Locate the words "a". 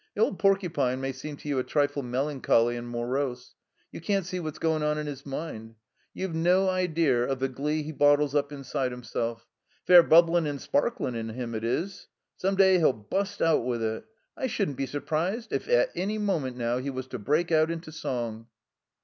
1.59-1.63